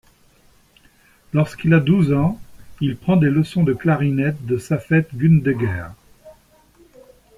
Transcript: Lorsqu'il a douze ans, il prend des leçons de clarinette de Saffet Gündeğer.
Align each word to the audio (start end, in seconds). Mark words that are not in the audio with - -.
Lorsqu'il 1.31 1.75
a 1.75 1.79
douze 1.79 2.11
ans, 2.11 2.39
il 2.79 2.97
prend 2.97 3.17
des 3.17 3.29
leçons 3.29 3.61
de 3.61 3.73
clarinette 3.73 4.43
de 4.47 4.57
Saffet 4.57 5.05
Gündeğer. 5.13 5.91